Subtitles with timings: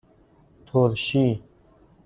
[0.65, 1.43] ترشی